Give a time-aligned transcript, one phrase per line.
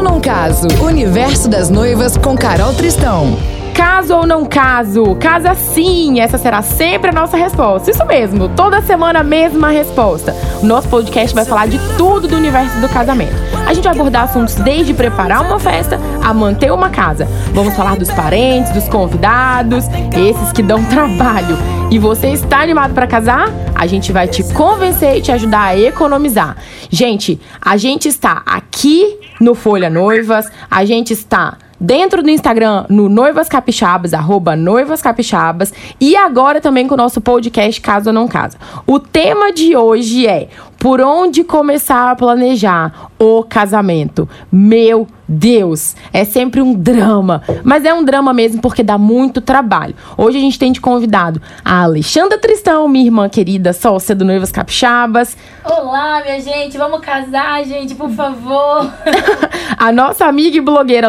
[0.00, 3.36] Caso não caso, Universo das Noivas com Carol Tristão.
[3.74, 5.14] Caso ou não caso?
[5.16, 7.90] Casa sim, essa será sempre a nossa resposta.
[7.90, 10.34] Isso mesmo, toda semana a mesma resposta.
[10.62, 13.34] O nosso podcast vai falar de tudo do universo do casamento.
[13.66, 17.28] A gente vai abordar assuntos desde preparar uma festa a manter uma casa.
[17.52, 19.84] Vamos falar dos parentes, dos convidados,
[20.16, 21.58] esses que dão trabalho.
[21.90, 23.50] E você está animado para casar?
[23.74, 26.56] A gente vai te convencer e te ajudar a economizar.
[26.88, 33.08] Gente, a gente está aqui no Folha Noivas, a gente está dentro do Instagram, no
[33.08, 38.28] Noivas Capixabas, arroba Noivas Capixabas, e agora também com o nosso podcast Casa ou Não
[38.28, 38.58] Casa.
[38.86, 40.48] O tema de hoje é
[40.80, 44.26] por onde começar a planejar o casamento.
[44.50, 49.94] Meu Deus, é sempre um drama, mas é um drama mesmo porque dá muito trabalho.
[50.16, 54.50] Hoje a gente tem de convidado a Alexandra Tristão, minha irmã querida, sócia do Noivas
[54.50, 55.36] Capixabas.
[55.64, 58.90] Olá, minha gente, vamos casar, gente, por favor.
[59.78, 61.08] a nossa amiga e blogueira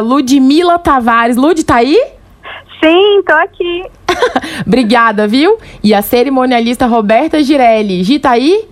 [0.62, 1.38] Ludmila Tavares.
[1.38, 1.98] Lud, tá aí?
[2.84, 3.84] Sim, tô aqui.
[4.66, 5.58] Obrigada, viu?
[5.84, 8.04] E a cerimonialista Roberta Girelli.
[8.04, 8.68] Gi, tá aí?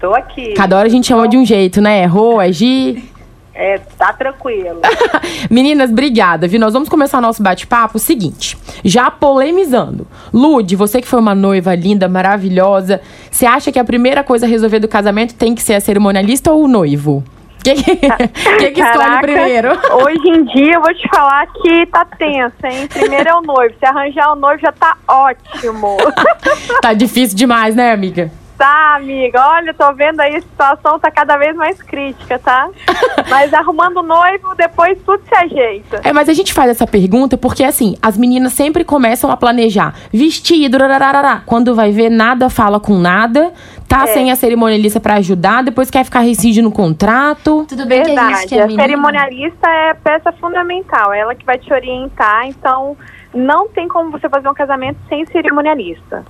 [0.00, 0.54] Tô aqui.
[0.54, 2.04] Cada hora a gente chama de um jeito, né?
[2.06, 3.10] Rô, é Gi.
[3.54, 4.80] É, tá tranquilo.
[5.50, 6.58] Meninas, obrigada, viu?
[6.58, 10.06] Nós vamos começar nosso bate-papo seguinte, já polemizando.
[10.32, 14.48] Lude, você que foi uma noiva linda, maravilhosa, você acha que a primeira coisa a
[14.48, 17.22] resolver do casamento tem que ser a cerimonialista ou o noivo?
[17.62, 17.96] Quem que,
[18.58, 19.70] que, que escolhe primeiro?
[19.92, 22.86] Hoje em dia eu vou te falar que tá tenso, hein?
[22.88, 23.74] Primeiro é o noivo.
[23.78, 25.96] Se arranjar o noivo já tá ótimo.
[26.80, 28.30] tá difícil demais, né, amiga?
[28.60, 29.40] Tá, amiga.
[29.52, 32.68] Olha, tô vendo aí a situação tá cada vez mais crítica, tá?
[33.30, 36.02] mas arrumando noivo, depois tudo se ajeita.
[36.04, 39.94] É, mas a gente faz essa pergunta porque, assim, as meninas sempre começam a planejar
[40.12, 41.42] vestido, rararara.
[41.46, 43.50] quando vai ver, nada fala com nada,
[43.88, 44.08] tá é.
[44.08, 47.64] sem a cerimonialista para ajudar, depois quer ficar rescindindo no contrato.
[47.66, 48.46] Tudo bem Verdade.
[48.46, 51.72] que a gente que é A cerimonialista é peça fundamental, é ela que vai te
[51.72, 52.94] orientar, então
[53.32, 56.26] não tem como você fazer um casamento sem cerimonialista.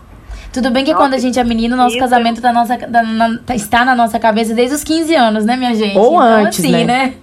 [0.53, 1.99] Tudo bem que Nossa, quando a gente é menino, nosso isso.
[1.99, 5.57] casamento tá nossa, da, na, tá, está na nossa cabeça desde os 15 anos, né,
[5.57, 5.97] minha gente?
[5.97, 6.85] Ou então, antes, assim, né?
[6.85, 7.15] né?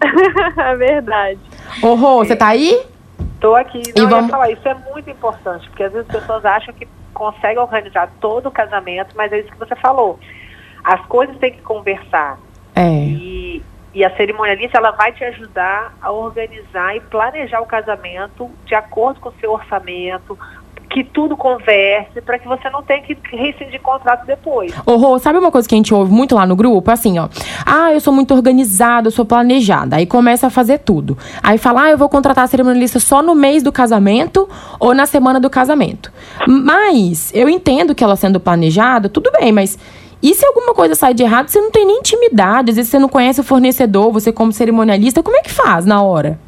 [0.58, 1.40] é verdade.
[1.82, 2.82] Ô, Rô, você tá aí?
[3.40, 3.82] Tô aqui.
[3.96, 4.32] Não, e vamos...
[4.32, 8.48] falar, isso é muito importante, porque às vezes as pessoas acham que conseguem organizar todo
[8.48, 10.20] o casamento, mas é isso que você falou.
[10.84, 12.38] As coisas têm que conversar.
[12.76, 12.88] É.
[12.88, 13.64] E,
[13.94, 19.20] e a cerimonialista, ela vai te ajudar a organizar e planejar o casamento de acordo
[19.20, 20.38] com o seu orçamento,
[20.90, 24.74] que tudo converse, para que você não tenha que rescindir contrato depois.
[24.86, 26.90] Ô, Rô, sabe uma coisa que a gente ouve muito lá no grupo?
[26.90, 27.28] Assim, ó.
[27.66, 29.98] Ah, eu sou muito organizada, eu sou planejada.
[29.98, 31.18] Aí começa a fazer tudo.
[31.44, 34.48] Aí fala, ah, eu vou contratar a cerimonialista só no mês do casamento
[34.80, 36.12] ou na semana do casamento.
[36.48, 39.78] Mas, eu entendo que ela sendo planejada, tudo bem, mas.
[40.22, 42.98] E se alguma coisa sai de errado, você não tem nem intimidade, às vezes você
[42.98, 46.40] não conhece o fornecedor, você como cerimonialista, como é que faz na hora?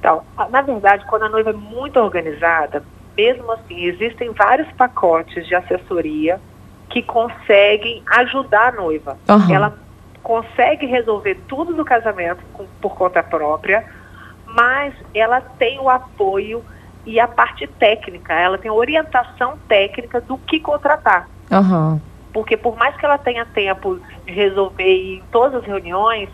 [0.00, 2.82] Então, na verdade, quando a noiva é muito organizada,
[3.16, 6.40] mesmo assim, existem vários pacotes de assessoria
[6.88, 9.18] que conseguem ajudar a noiva.
[9.28, 9.54] Uhum.
[9.54, 9.78] Ela
[10.22, 13.84] consegue resolver tudo do casamento com, por conta própria,
[14.46, 16.64] mas ela tem o apoio
[17.04, 21.28] e a parte técnica, ela tem a orientação técnica do que contratar.
[21.50, 22.00] Uhum.
[22.32, 26.28] Porque por mais que ela tenha tempo de resolver em todas as reuniões,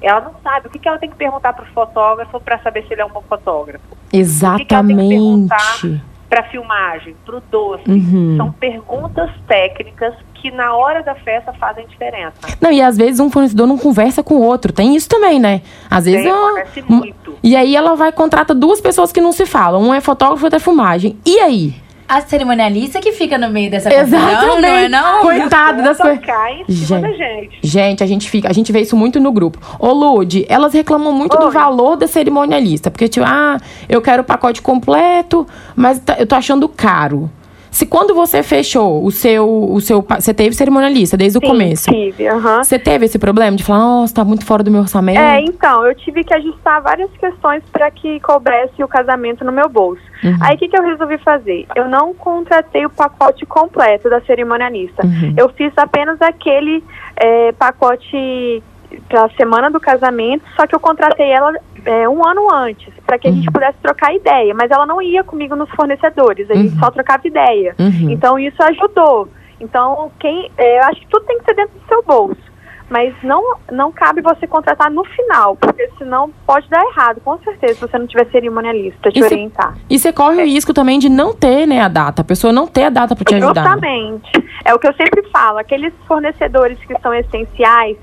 [0.00, 2.86] ela não sabe o que, que ela tem que perguntar para o fotógrafo para saber
[2.86, 3.84] se ele é um bom fotógrafo.
[4.12, 4.54] Exatamente.
[4.54, 7.90] O que, que ela tem que perguntar para filmagem, para o doce.
[7.90, 8.36] Uhum.
[8.36, 12.34] São perguntas técnicas que na hora da festa fazem diferença.
[12.60, 14.72] Não, e às vezes um fornecedor não conversa com o outro.
[14.72, 15.60] Tem isso também, né?
[15.90, 17.36] Às vezes Tem, acontece muito.
[17.42, 19.82] E aí ela vai contrata duas pessoas que não se falam.
[19.82, 21.18] Um é fotógrafo, outro é filmagem.
[21.26, 21.74] E aí?
[22.10, 25.20] A cerimonialista que fica no meio dessa confusão, não é não?
[25.20, 26.20] Coitado das coisas.
[26.68, 27.58] gente, gente.
[27.62, 29.60] gente, a gente fica, a gente vê isso muito no grupo.
[29.78, 31.44] Ô, Lude, elas reclamam muito Oi.
[31.44, 36.26] do valor da cerimonialista, porque tipo, ah, eu quero o pacote completo, mas tá, eu
[36.26, 37.30] tô achando caro.
[37.70, 41.90] Se quando você fechou o seu, o seu, você teve cerimonialista desde Sim, o começo?
[41.90, 42.64] tive, aham.
[42.64, 45.20] Você teve esse problema de falar, nossa, tá muito fora do meu orçamento?
[45.20, 49.68] É, então, eu tive que ajustar várias questões para que coubesse o casamento no meu
[49.68, 50.02] bolso.
[50.22, 50.36] Uhum.
[50.40, 51.66] Aí o que, que eu resolvi fazer?
[51.74, 55.06] Eu não contratei o pacote completo da cerimonialista.
[55.06, 55.34] Uhum.
[55.36, 56.82] Eu fiz apenas aquele
[57.16, 58.62] é, pacote
[59.08, 61.52] para a semana do casamento, só que eu contratei ela
[61.84, 63.52] é, um ano antes, para que a gente uhum.
[63.52, 64.54] pudesse trocar ideia.
[64.54, 66.80] Mas ela não ia comigo nos fornecedores, a gente uhum.
[66.80, 67.74] só trocava ideia.
[67.78, 68.10] Uhum.
[68.10, 69.28] Então isso ajudou.
[69.60, 72.50] Então, quem, é, eu acho que tudo tem que ser dentro do seu bolso.
[72.88, 77.74] Mas não, não cabe você contratar no final, porque senão pode dar errado, com certeza,
[77.74, 79.74] se você não tiver cerimonialista te e orientar.
[79.76, 80.42] Cê, e você corre é.
[80.42, 83.14] o risco também de não ter né, a data, a pessoa não ter a data
[83.14, 83.62] para te ajudar.
[83.62, 84.32] Justamente.
[84.64, 87.96] É o que eu sempre falo, aqueles fornecedores que são essenciais,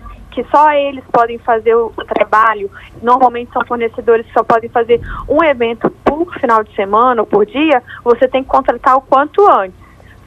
[0.44, 2.69] que só eles podem fazer o, o trabalho,
[3.01, 7.44] normalmente são fornecedores que só podem fazer um evento por final de semana ou por
[7.44, 9.74] dia, você tem que contratar o quanto antes.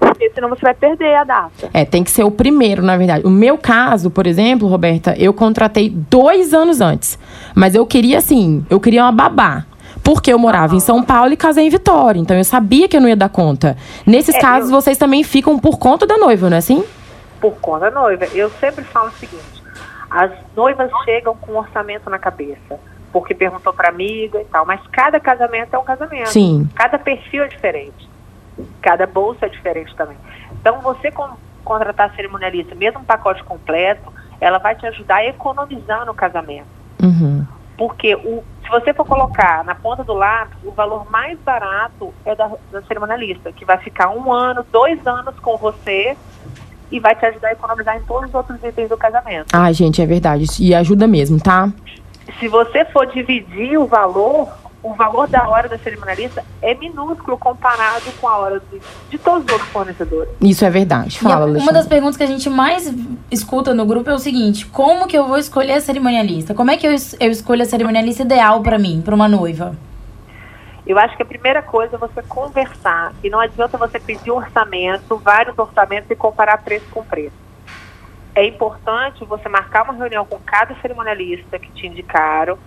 [0.00, 1.70] Porque senão você vai perder a data.
[1.72, 3.24] É, tem que ser o primeiro, na verdade.
[3.24, 7.16] O meu caso, por exemplo, Roberta, eu contratei dois anos antes.
[7.54, 9.64] Mas eu queria, assim, eu queria uma babá.
[10.02, 12.18] Porque eu morava em São Paulo e casei em Vitória.
[12.18, 13.76] Então eu sabia que eu não ia dar conta.
[14.06, 16.82] Nesses É, casos, eu- vocês também ficam por conta da noiva, não é assim?
[17.40, 18.26] por conta da noiva.
[18.34, 19.59] Eu sempre falo o seguinte:
[20.10, 22.80] as noivas chegam com um orçamento na cabeça,
[23.12, 26.30] porque perguntou para amiga e tal, mas cada casamento é um casamento.
[26.30, 26.68] Sim.
[26.74, 28.08] Cada perfil é diferente.
[28.82, 30.16] Cada bolsa é diferente também.
[30.52, 35.26] Então, você con- contratar a cerimonialista, mesmo um pacote completo, ela vai te ajudar a
[35.26, 36.66] economizar no casamento.
[37.02, 37.46] Uhum.
[37.76, 42.34] Porque o, se você for colocar na ponta do lápis, o valor mais barato é
[42.34, 46.16] da, da cerimonialista, que vai ficar um ano, dois anos com você
[46.90, 49.46] e vai te ajudar a economizar em todos os outros itens do casamento.
[49.52, 50.44] Ai, gente, é verdade.
[50.60, 51.70] E ajuda mesmo, tá?
[52.38, 54.48] Se você for dividir o valor,
[54.82, 59.44] o valor da hora da cerimonialista é minúsculo comparado com a hora de, de todos
[59.44, 60.30] os outros fornecedores.
[60.40, 61.16] Isso é verdade.
[61.16, 62.92] E Fala, a- uma das perguntas que a gente mais
[63.30, 66.54] escuta no grupo é o seguinte: como que eu vou escolher a cerimonialista?
[66.54, 69.74] Como é que eu, eu escolho a cerimonialista ideal pra mim, pra uma noiva?
[70.90, 73.12] Eu acho que a primeira coisa é você conversar.
[73.22, 77.36] E não adianta você pedir um orçamento, vários orçamentos e comparar preço com preço.
[78.34, 82.58] É importante você marcar uma reunião com cada cerimonialista que te indicaram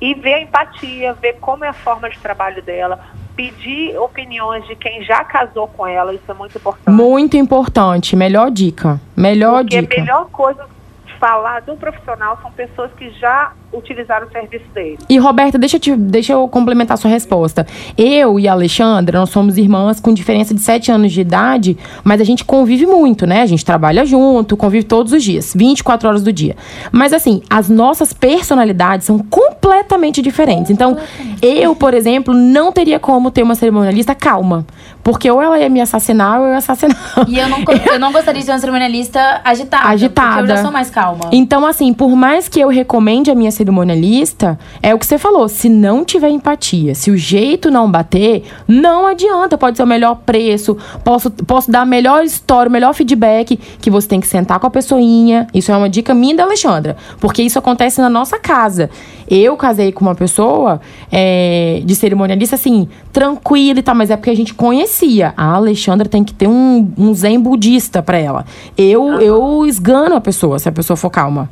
[0.00, 3.04] e ver a empatia, ver como é a forma de trabalho dela,
[3.34, 6.88] pedir opiniões de quem já casou com ela, isso é muito importante.
[6.88, 8.14] Muito importante.
[8.14, 9.00] Melhor dica.
[9.16, 9.96] Melhor Porque dica.
[9.96, 10.64] a melhor coisa
[11.04, 14.98] de falar do profissional são pessoas que já utilizaram o serviço dele.
[15.08, 17.66] E Roberta, deixa eu, te- deixa eu complementar a sua resposta.
[17.96, 22.20] Eu e a Alexandra, nós somos irmãs com diferença de 7 anos de idade, mas
[22.20, 23.42] a gente convive muito, né?
[23.42, 26.56] A gente trabalha junto, convive todos os dias, 24 horas do dia.
[26.90, 30.70] Mas assim, as nossas personalidades são completamente diferentes.
[30.70, 30.96] Então,
[31.42, 34.64] eu, por exemplo, não teria como ter uma cerimonialista calma.
[35.02, 36.96] Porque ou ela ia me assassinar ou eu ia assassinar.
[37.28, 37.58] E eu não,
[37.92, 39.88] eu não gostaria de ser uma cerimonialista agitada.
[39.88, 40.36] Agitada.
[40.38, 41.20] Porque eu já sou mais calma.
[41.32, 45.48] Então, assim, por mais que eu recomende a minha cerimonialista, é o que você falou.
[45.48, 49.58] Se não tiver empatia, se o jeito não bater, não adianta.
[49.58, 53.90] Pode ser o melhor preço, posso, posso dar a melhor história, o melhor feedback, que
[53.90, 55.46] você tem que sentar com a pessoinha.
[55.52, 56.96] Isso é uma dica minha da Alexandra.
[57.20, 58.88] Porque isso acontece na nossa casa.
[59.28, 60.80] Eu casei com uma pessoa
[61.12, 65.34] é, de cerimonialista, assim, tranquila e tal, mas é porque a gente conhecia.
[65.36, 68.44] A Alexandra tem que ter um, um zen budista pra ela.
[68.76, 71.48] Eu, eu esgano a pessoa, se a pessoa for calma.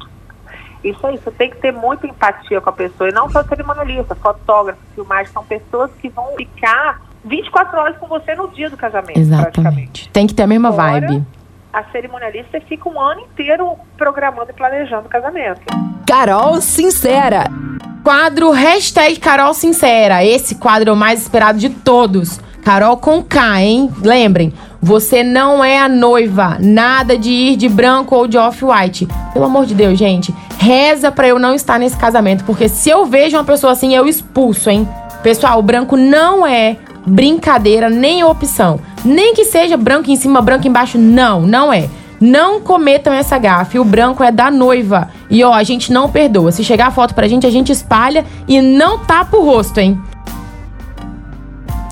[0.82, 3.10] Isso aí, você tem que ter muita empatia com a pessoa.
[3.10, 8.34] E não só cerimonialista, fotógrafo, filmagem, são pessoas que vão ficar 24 horas com você
[8.34, 9.60] no dia do casamento, praticamente.
[9.60, 10.08] Exatamente.
[10.10, 11.24] Tem que ter a mesma vibe.
[11.72, 15.60] A cerimonialista fica um ano inteiro programando e planejando o casamento.
[16.06, 17.44] Carol Sincera.
[18.02, 20.24] Quadro hashtag Carol Sincera.
[20.24, 22.40] Esse quadro é o mais esperado de todos.
[22.64, 23.92] Carol com K, hein?
[24.02, 26.56] Lembrem, você não é a noiva.
[26.60, 29.08] Nada de ir de branco ou de off-white.
[29.32, 30.34] Pelo amor de Deus, gente.
[30.58, 32.44] Reza pra eu não estar nesse casamento.
[32.44, 34.88] Porque se eu vejo uma pessoa assim, eu expulso, hein?
[35.22, 36.76] Pessoal, branco não é
[37.06, 38.78] brincadeira nem opção.
[39.04, 40.98] Nem que seja branco em cima, branco embaixo.
[40.98, 41.88] Não, não é.
[42.20, 43.78] Não cometam essa gafe.
[43.78, 45.08] O branco é da noiva.
[45.30, 46.52] E ó, a gente não perdoa.
[46.52, 50.00] Se chegar a foto pra gente, a gente espalha e não tapa o rosto, hein?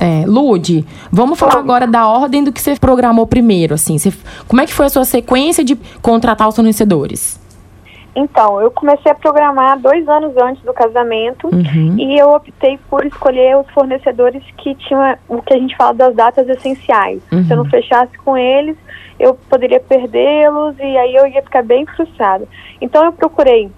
[0.01, 3.97] É, Lude, vamos falar agora da ordem do que você programou primeiro, assim.
[3.99, 4.13] Você-
[4.47, 7.41] como é que foi a sua sequência de contratar os fornecedores?
[8.15, 11.97] Então, eu comecei a programar dois anos antes do casamento Uhum.
[11.99, 16.15] e eu optei por escolher os fornecedores que tinham o que a gente fala das
[16.15, 17.21] datas essenciais.
[17.29, 18.75] Se eu não fechasse com eles,
[19.21, 22.49] eu poderia perdê-los e aí eu ia ficar bem frustrada.
[22.81, 23.71] Então, eu procurei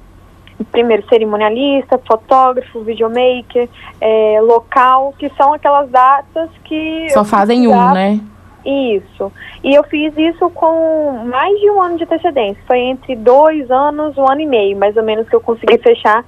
[0.64, 3.68] primeiro cerimonialista, fotógrafo, videomaker,
[4.00, 8.20] eh, local, que são aquelas datas que Só fazem um, né?
[8.64, 9.32] isso.
[9.62, 12.62] E eu fiz isso com mais de um ano de antecedência.
[12.66, 16.24] Foi entre dois anos, um ano e meio, mais ou menos, que eu consegui fechar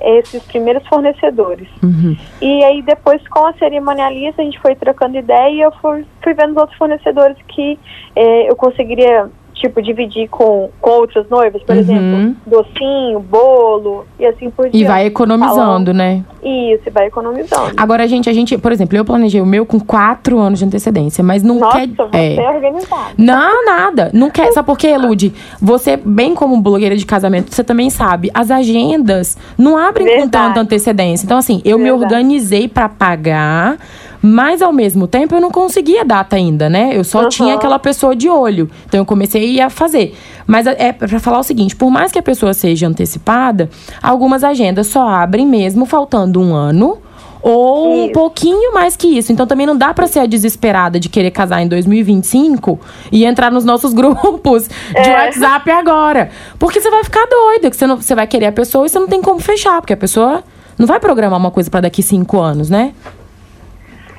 [0.00, 1.68] esses primeiros fornecedores.
[1.82, 2.16] Uhum.
[2.42, 6.34] E aí depois com a cerimonialista a gente foi trocando ideia e eu fui, fui
[6.34, 7.78] vendo os outros fornecedores que
[8.16, 9.30] eh, eu conseguiria
[9.64, 11.80] tipo dividir com, com outras noivas, por Uhum.
[11.80, 14.78] exemplo, docinho, bolo e assim por diante.
[14.78, 16.22] E vai economizando, né?
[16.42, 17.72] Isso, e vai economizando.
[17.76, 21.24] Agora, gente, a gente, por exemplo, eu planejei o meu com quatro anos de antecedência,
[21.24, 21.88] mas não Nossa, quer.
[21.88, 22.36] você é.
[22.36, 23.14] é organizado.
[23.16, 24.10] Não, nada.
[24.12, 24.52] Não quer.
[24.52, 25.32] Sabe por quê, Lude?
[25.60, 30.48] Você, bem como blogueira de casamento, você também sabe, as agendas não abrem com Verdade.
[30.48, 31.24] tanta antecedência.
[31.24, 32.04] Então, assim, eu me Verdade.
[32.04, 33.78] organizei pra pagar,
[34.26, 36.90] Mas ao mesmo tempo eu não conseguia data ainda, né?
[36.96, 37.28] Eu só Uhum.
[37.28, 38.70] tinha aquela pessoa de olho.
[38.86, 40.16] Então eu comecei a fazer.
[40.46, 43.68] Mas é para falar o seguinte: por mais que a pessoa seja antecipada,
[44.02, 46.96] algumas agendas só abrem mesmo faltando um ano.
[47.42, 48.12] Ou um Isso.
[48.14, 49.30] pouquinho mais que isso.
[49.30, 52.80] Então também não dá pra ser a desesperada de querer casar em 2025
[53.12, 55.12] e entrar nos nossos grupos de É.
[55.26, 56.30] WhatsApp agora.
[56.58, 58.98] Porque você vai ficar doida, que você, não, você vai querer a pessoa e você
[58.98, 60.42] não tem como fechar, porque a pessoa
[60.78, 62.94] não vai programar uma coisa pra daqui cinco anos, né?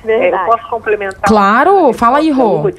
[0.07, 0.45] É, eu Verdade.
[0.45, 1.21] posso complementar?
[1.21, 2.69] Claro, fala aí, Rô.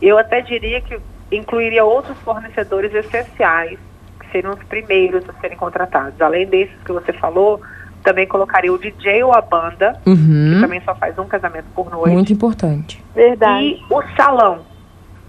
[0.00, 0.98] Eu até diria que
[1.32, 3.78] incluiria outros fornecedores essenciais,
[4.20, 6.20] que seriam os primeiros a serem contratados.
[6.20, 7.60] Além desses que você falou,
[8.02, 10.58] também colocaria o DJ ou a banda, que Uhum.
[10.60, 12.12] também só faz um casamento por noite.
[12.14, 13.04] Muito importante.
[13.14, 13.62] Verdade.
[13.64, 14.60] E o salão.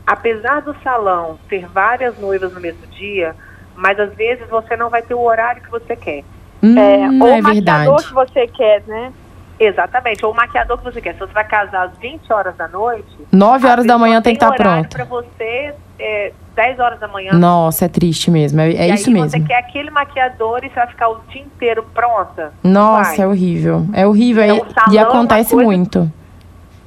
[0.06, 3.36] Apesar do salão ter várias noivas no mesmo dia,
[3.76, 6.24] mas às vezes você não vai ter o horário que você quer.
[6.64, 8.08] Hum, É, ou é o maquiador verdade.
[8.08, 9.12] que você quer, né?
[9.60, 11.14] Exatamente, ou o maquiador que você quer.
[11.14, 14.34] Se você vai casar às 20 horas da noite, Nove a horas da manhã tem
[14.36, 14.96] que estar horário pronto.
[14.96, 17.34] Para você, é, 10 horas da manhã.
[17.34, 18.62] Nossa, é triste mesmo.
[18.62, 19.30] É, é e isso aí mesmo.
[19.30, 22.54] você quer aquele maquiador e você vai ficar o dia inteiro pronta.
[22.64, 23.26] Nossa, Vai.
[23.26, 23.86] é horrível.
[23.94, 24.44] É horrível.
[24.44, 26.12] Então, e- salão e é acontece coisa- muito.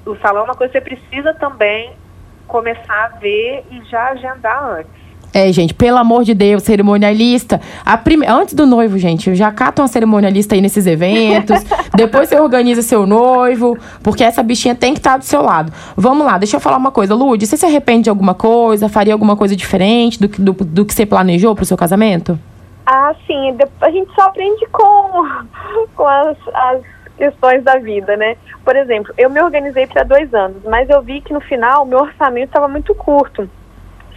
[0.07, 1.93] O salão é uma coisa que você precisa também
[2.49, 5.02] começar a ver e já agendar antes.
[5.35, 7.61] É, gente, pelo amor de Deus, cerimonialista.
[7.85, 8.27] A prime...
[8.27, 11.57] Antes do noivo, gente, já cata uma cerimonialista aí nesses eventos.
[11.97, 15.73] depois você organiza seu noivo, porque essa bichinha tem que estar do seu lado.
[15.97, 17.15] Vamos lá, deixa eu falar uma coisa.
[17.15, 18.89] Lud, você se arrepende de alguma coisa?
[18.89, 22.39] Faria alguma coisa diferente do, que- do, do que você planejou pro seu casamento?
[22.85, 23.57] Ah, sim.
[23.81, 25.27] A gente só aprende com,
[25.97, 26.81] com as, as
[27.17, 28.37] questões da vida, né?
[28.65, 31.87] Por exemplo, eu me organizei para dois anos, mas eu vi que no final o
[31.87, 33.49] meu orçamento estava muito curto.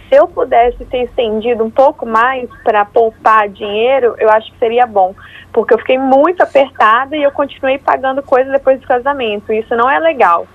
[0.08, 4.86] Se eu pudesse ter estendido um pouco mais para poupar dinheiro, eu acho que seria
[4.86, 5.14] bom.
[5.52, 9.52] Porque eu fiquei muito apertada e eu continuei pagando coisas depois do casamento.
[9.52, 10.46] Isso não é legal.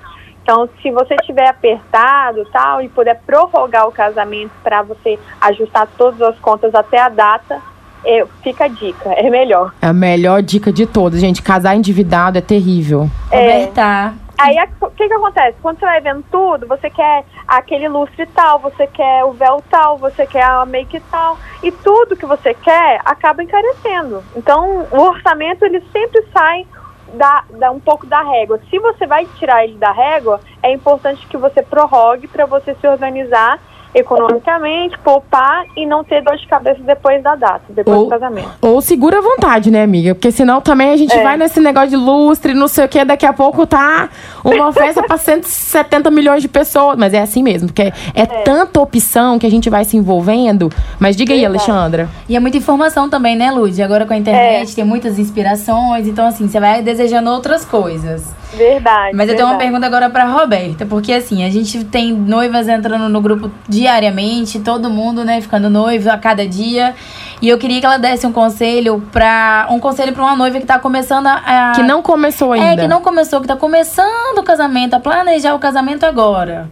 [0.43, 6.21] Então, se você tiver apertado tal e puder prorrogar o casamento para você ajustar todas
[6.21, 7.61] as contas até a data,
[8.03, 9.73] é, fica a dica, é melhor.
[9.81, 11.41] É a melhor dica de todas, gente.
[11.41, 13.09] Casar endividado é terrível.
[13.29, 13.37] É.
[13.37, 14.13] Roberta.
[14.41, 15.57] Aí o que, que acontece?
[15.61, 19.97] Quando você vai vendo tudo, você quer aquele lustre tal, você quer o véu tal,
[19.97, 24.23] você quer a make tal, e tudo que você quer acaba encarecendo.
[24.35, 26.65] Então, o orçamento ele sempre sai
[27.13, 28.59] da, da- um pouco da régua.
[28.69, 32.87] Se você vai tirar ele da régua, é importante que você prorrogue para você se
[32.87, 33.59] organizar
[33.93, 38.49] economicamente, poupar e não ter dor de cabeça depois da data, depois Ou- do casamento.
[38.61, 40.15] Ou segura a vontade, né, amiga?
[40.15, 41.23] Porque senão também a gente É.
[41.23, 44.09] vai nesse negócio de lustre, não sei o que, daqui a pouco tá
[44.43, 46.97] uma festa pra 170 milhões de pessoas.
[46.97, 50.69] Mas é assim mesmo, porque é, tanta opção que a gente vai se envolvendo.
[50.99, 51.45] Mas diga aí.
[51.45, 52.07] Alexandra.
[52.29, 53.81] E é muita informação também, né, Lud?
[53.81, 58.33] Agora com a internet tem muitas inspirações, então assim, você vai desejando outras coisas.
[58.53, 59.15] Verdade.
[59.15, 59.71] Mas eu tenho uma verdade.
[59.71, 64.89] pergunta agora pra Roberta, porque assim, a gente tem noivas entrando no grupo diariamente, todo
[64.89, 66.93] mundo, né, ficando noivo a cada dia.
[67.41, 70.65] E eu queria que ela desse um conselho para um conselho para uma noiva que
[70.65, 72.67] tá começando a, a- Que não começou ainda.
[72.67, 76.69] É, que não começou, que tá começando o casamento, a planejar o casamento agora.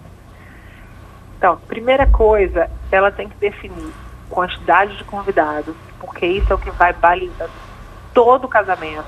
[1.37, 3.93] Então, primeira coisa, ela tem que definir
[4.29, 7.47] quantidade de convidados, porque isso é o que vai balizar
[8.13, 9.05] todo o casamento.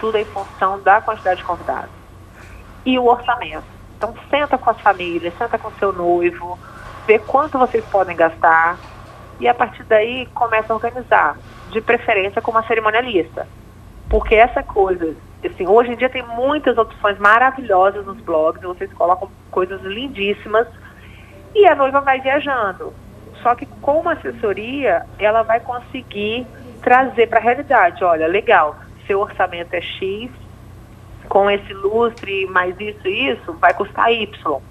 [0.00, 1.90] Tudo é em função da quantidade de convidados.
[2.84, 3.64] E o orçamento.
[3.96, 6.58] Então, senta com as famílias, senta com seu noivo,
[7.06, 8.76] vê quanto vocês podem gastar
[9.40, 11.36] e a partir daí começa a organizar,
[11.70, 13.46] de preferência com uma cerimonialista.
[14.08, 19.28] Porque essa coisa, assim, hoje em dia tem muitas opções maravilhosas nos blogs, vocês colocam
[19.50, 20.68] coisas lindíssimas
[21.54, 22.92] e a noiva vai viajando.
[23.42, 26.46] Só que com uma assessoria, ela vai conseguir
[26.82, 28.04] trazer para a realidade.
[28.04, 30.30] Olha, legal, seu orçamento é X,
[31.28, 34.62] com esse lustre, mais isso e isso, vai custar Y.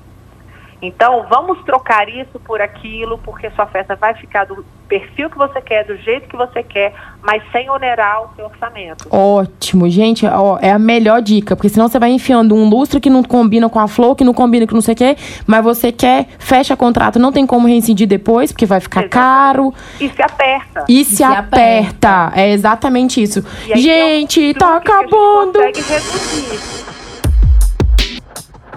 [0.83, 5.61] Então, vamos trocar isso por aquilo, porque sua festa vai ficar do perfil que você
[5.61, 9.07] quer, do jeito que você quer, mas sem onerar o seu orçamento.
[9.09, 13.09] Ótimo, gente, ó, é a melhor dica, porque senão você vai enfiando um lustre que
[13.09, 15.15] não combina com a flor, que não combina com não sei o quê,
[15.47, 19.13] mas você quer, fecha contrato, não tem como reincidir depois, porque vai ficar Exatamente.
[19.13, 20.85] caro E se aperta.
[20.89, 22.31] e se, se aperta.
[22.35, 23.43] É exatamente isso.
[23.73, 25.53] E gente, um tá truque que a gente acabando.
[25.53, 26.92] consegue reduzir.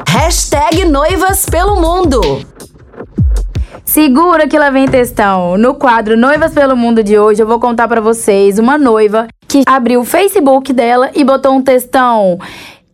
[0.09, 2.21] Hashtag Noivas pelo Mundo.
[3.85, 5.57] Segura que lá vem textão.
[5.59, 9.63] No quadro Noivas pelo Mundo de hoje, eu vou contar pra vocês uma noiva que
[9.67, 12.39] abriu o Facebook dela e botou um textão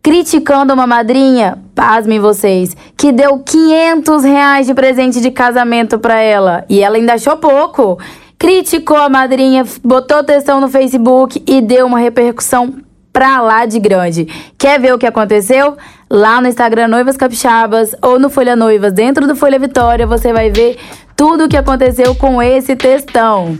[0.03, 6.65] criticando uma madrinha, pasmem vocês, que deu 500 reais de presente de casamento pra ela.
[6.67, 7.97] E ela ainda achou pouco.
[8.37, 12.73] Criticou a madrinha, botou textão no Facebook e deu uma repercussão
[13.13, 14.27] pra lá de grande.
[14.57, 15.77] Quer ver o que aconteceu?
[16.13, 20.51] Lá no Instagram Noivas Capixabas ou no Folha Noivas, dentro do Folha Vitória, você vai
[20.51, 20.77] ver
[21.15, 23.57] tudo o que aconteceu com esse textão.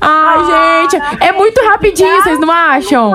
[0.00, 3.10] Ai, gente, é muito rapidinho, vocês não acham?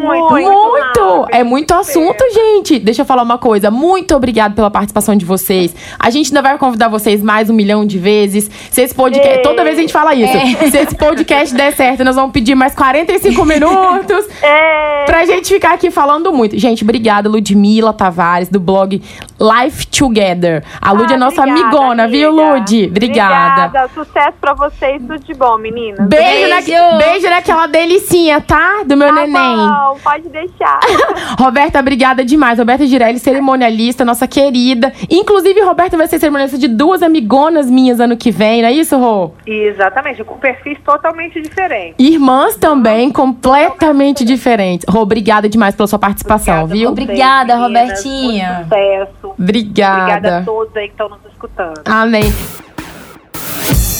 [0.00, 1.26] Muito, Muito!
[1.30, 2.78] É muito assunto, gente.
[2.78, 3.70] Deixa eu falar uma coisa.
[3.70, 5.74] Muito obrigado pela participação de vocês.
[5.98, 8.50] A gente ainda vai convidar vocês mais um milhão de vezes.
[8.70, 9.42] Se esse podcast.
[9.42, 10.32] Toda vez a gente fala isso.
[10.70, 15.74] Se esse podcast der certo, nós vamos pedir mais 45 minutos É, pra gente ficar
[15.74, 16.58] aqui falando muito.
[16.58, 19.02] Gente, obrigada, Ludmila Tavares, do blog
[19.38, 20.64] Life Together.
[20.80, 22.58] A Lud é ah, nossa obrigada, amigona, viu, amiga?
[22.58, 22.86] Lud?
[22.86, 23.66] Obrigada.
[23.66, 23.90] Obrigada.
[23.94, 26.08] Sucesso pra vocês, tudo de bom, meninas.
[26.08, 26.72] Beijo, Beijo.
[26.72, 28.82] Na, beijo naquela delicinha, tá?
[28.84, 29.56] Do meu Tá neném.
[29.56, 30.80] bom, pode deixar.
[31.38, 32.58] Roberta, obrigada demais.
[32.58, 34.92] Roberta Girelli, cerimonialista, nossa querida.
[35.10, 38.96] Inclusive, Roberta vai ser cerimonialista de duas amigonas minhas ano que vem, não é isso,
[38.98, 39.32] Rô?
[39.46, 41.94] Exatamente, com perfis totalmente diferentes.
[41.98, 44.86] Irmãs também, completamente diferentes.
[44.88, 46.90] Rô, obrigada demais pela sua participação, Obrigada viu?
[46.90, 47.88] Obrigada, meninas.
[47.88, 48.52] Robertinha.
[48.54, 49.34] Muito sucesso.
[49.38, 50.02] Obrigada.
[50.02, 51.80] Obrigada a todos aí que estão nos escutando.
[51.84, 52.65] Amém.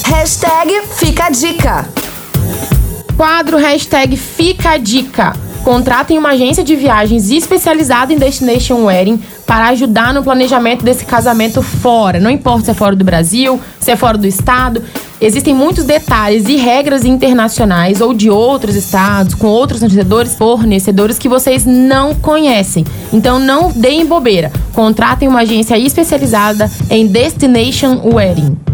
[0.09, 1.89] Hashtag Fica a Dica.
[3.17, 5.33] Quadro hashtag Fica a Dica.
[5.65, 11.61] Contratem uma agência de viagens especializada em Destination Wedding para ajudar no planejamento desse casamento
[11.61, 12.21] fora.
[12.21, 14.81] Não importa se é fora do Brasil, se é fora do estado.
[15.21, 21.29] Existem muitos detalhes e regras internacionais ou de outros estados, com outros fornecedores, fornecedores que
[21.29, 22.85] vocês não conhecem.
[23.13, 24.53] Então não deem bobeira.
[24.73, 28.66] Contratem uma agência especializada em Destination Wedding.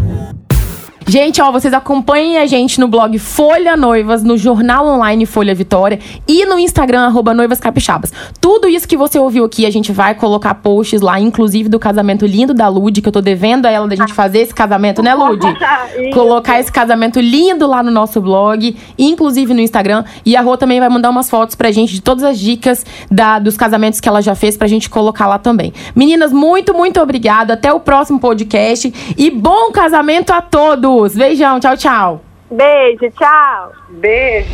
[1.05, 5.99] Gente, ó, vocês acompanhem a gente no blog Folha Noivas, no jornal online Folha Vitória
[6.27, 8.13] e no Instagram, arroba Noivas Capixabas.
[8.39, 12.25] Tudo isso que você ouviu aqui, a gente vai colocar posts lá, inclusive do casamento
[12.25, 15.13] lindo da Lud, que eu tô devendo a ela da gente fazer esse casamento, né,
[15.13, 15.45] Lud?
[16.13, 20.03] Colocar esse casamento lindo lá no nosso blog, inclusive no Instagram.
[20.25, 23.39] E a Rô também vai mandar umas fotos pra gente de todas as dicas da,
[23.39, 25.73] dos casamentos que ela já fez pra gente colocar lá também.
[25.95, 27.53] Meninas, muito, muito obrigada.
[27.53, 28.93] Até o próximo podcast.
[29.17, 30.92] E bom casamento a todos!
[31.15, 32.21] Beijão, tchau, tchau.
[32.51, 33.71] Beijo, tchau.
[33.89, 34.47] Beijo.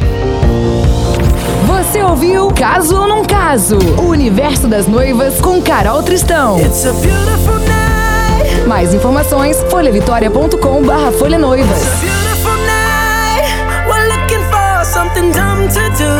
[1.68, 3.78] Você ouviu Caso ou Não Caso?
[4.02, 6.58] O universo das noivas com Carol Tristão.
[6.60, 11.84] It's a beautiful night, Mais informações, folhavitória.com barra Folha Noivas.
[12.00, 13.46] beautiful night.
[13.88, 16.14] We're looking for something dumb to do.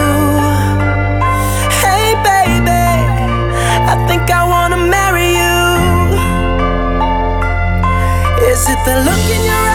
[1.82, 2.70] Hey, baby,
[3.88, 5.80] I think I wanna marry you.
[8.52, 9.69] Is it the look in your